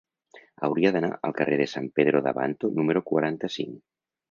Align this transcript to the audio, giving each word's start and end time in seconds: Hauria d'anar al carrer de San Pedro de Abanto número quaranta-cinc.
Hauria 0.67 0.91
d'anar 0.95 1.11
al 1.29 1.35
carrer 1.41 1.59
de 1.61 1.69
San 1.75 1.91
Pedro 2.01 2.23
de 2.29 2.33
Abanto 2.33 2.73
número 2.81 3.07
quaranta-cinc. 3.13 3.81